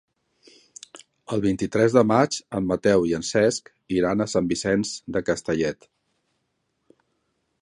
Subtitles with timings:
[1.35, 5.91] El vint-i-tres de maig en Mateu i en Cesc iran a Sant Vicenç de Castellet.